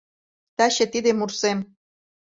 [0.57, 1.59] Таче тиде мурсем